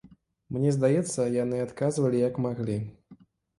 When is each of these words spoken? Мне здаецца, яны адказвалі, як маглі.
Мне 0.55 0.71
здаецца, 0.77 1.27
яны 1.43 1.61
адказвалі, 1.67 2.25
як 2.29 2.43
маглі. 2.49 2.81